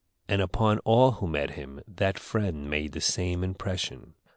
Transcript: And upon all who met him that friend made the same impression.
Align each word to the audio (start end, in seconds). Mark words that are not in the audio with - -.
And 0.27 0.41
upon 0.41 0.79
all 0.79 1.11
who 1.11 1.27
met 1.27 1.51
him 1.51 1.79
that 1.87 2.17
friend 2.17 2.67
made 2.67 2.93
the 2.93 3.01
same 3.01 3.43
impression. 3.43 4.15